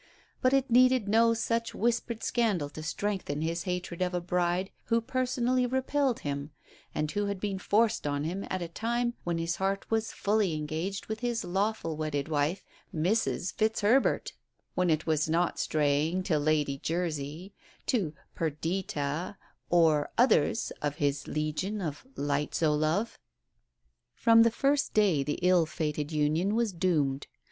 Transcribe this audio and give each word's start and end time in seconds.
But 0.41 0.51
it 0.51 0.71
needed 0.71 1.07
no 1.07 1.35
such 1.35 1.75
whispered 1.75 2.23
scandal 2.23 2.69
to 2.69 2.81
strengthen 2.81 3.41
his 3.41 3.65
hatred 3.65 4.01
of 4.01 4.15
a 4.15 4.19
bride 4.19 4.71
who 4.85 4.99
personally 4.99 5.67
repelled 5.67 6.21
him, 6.21 6.49
and 6.95 7.11
who 7.11 7.27
had 7.27 7.39
been 7.39 7.59
forced 7.59 8.07
on 8.07 8.23
him 8.23 8.43
at 8.49 8.63
a 8.63 8.67
time 8.67 9.13
when 9.25 9.37
his 9.37 9.57
heart 9.57 9.85
was 9.91 10.11
fully 10.11 10.55
engaged 10.55 11.05
with 11.05 11.19
his 11.19 11.43
lawful 11.43 11.95
wedded 11.97 12.29
wife, 12.29 12.63
Mrs 12.91 13.53
Fitzherbert, 13.53 14.33
when 14.73 14.89
it 14.89 15.05
was 15.05 15.29
not 15.29 15.59
straying 15.59 16.23
to 16.23 16.39
Lady 16.39 16.79
Jersey, 16.79 17.53
to 17.85 18.15
"Perdita" 18.33 19.37
or 19.69 20.09
others 20.17 20.71
of 20.81 20.95
his 20.95 21.27
legion 21.27 21.79
of 21.79 22.07
lights 22.15 22.63
o' 22.63 22.73
love. 22.73 23.19
From 24.15 24.41
the 24.41 24.49
first 24.49 24.95
day 24.95 25.21
the 25.21 25.37
ill 25.43 25.67
fated 25.67 26.11
union 26.11 26.55
was 26.55 26.73
doomed. 26.73 27.27